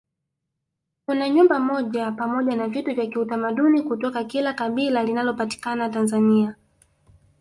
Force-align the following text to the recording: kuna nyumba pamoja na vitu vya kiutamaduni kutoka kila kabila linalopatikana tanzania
kuna 1.05 1.29
nyumba 1.29 1.55
pamoja 2.17 2.55
na 2.55 2.67
vitu 2.67 2.95
vya 2.95 3.07
kiutamaduni 3.07 3.81
kutoka 3.81 4.23
kila 4.23 4.53
kabila 4.53 5.03
linalopatikana 5.03 5.89
tanzania 5.89 6.55